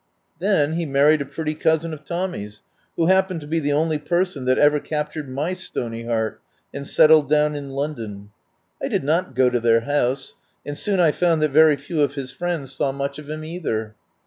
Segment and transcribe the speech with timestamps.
[0.39, 2.63] Then he married a pretty cousin of Tom my's,
[2.95, 6.41] who happened to be the only person that ever captured my stony heart,
[6.73, 8.31] and settled down in London.
[8.81, 10.33] I did not go to their house,
[10.65, 13.93] and soon I found that very few of his friends saw much of him, either.